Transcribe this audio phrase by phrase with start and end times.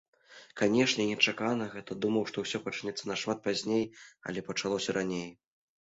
[0.61, 3.89] Канешне, нечакана гэта, думаў, што усё пачнецца нашмат пазней,
[4.31, 5.29] але пачалося раней.